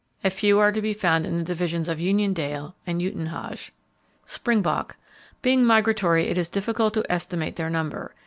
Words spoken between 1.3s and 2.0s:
the divisions of